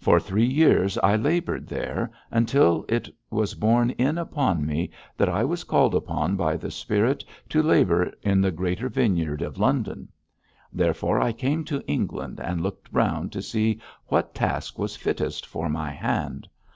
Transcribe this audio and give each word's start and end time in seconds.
For 0.00 0.18
three 0.18 0.48
years 0.48 0.98
I 0.98 1.14
laboured 1.14 1.68
there, 1.68 2.10
until 2.32 2.84
it 2.88 3.08
was 3.30 3.54
borne 3.54 3.90
in 3.90 4.18
upon 4.18 4.66
me 4.66 4.90
that 5.16 5.28
I 5.28 5.44
was 5.44 5.62
called 5.62 5.94
upon 5.94 6.34
by 6.34 6.56
the 6.56 6.72
Spirit 6.72 7.24
to 7.50 7.62
labour 7.62 8.12
in 8.22 8.40
the 8.40 8.50
greater 8.50 8.88
vineyard 8.88 9.42
of 9.42 9.60
London. 9.60 10.08
Therefore, 10.72 11.20
I 11.20 11.30
came 11.30 11.62
to 11.66 11.84
England 11.86 12.40
and 12.40 12.60
looked 12.60 12.88
round 12.92 13.30
to 13.30 13.42
see 13.42 13.80
what 14.08 14.34
task 14.34 14.76
was 14.76 14.96
fittest 14.96 15.46
for 15.46 15.68
my 15.68 15.92
hand. 15.92 16.48